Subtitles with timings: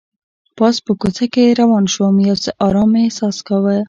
[0.57, 3.75] پاس په کوڅه کې روان شوم، یو څه ارام مې احساس کاوه.